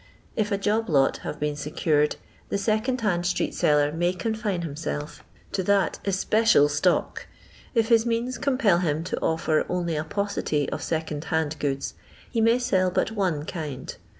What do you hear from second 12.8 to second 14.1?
but one kind.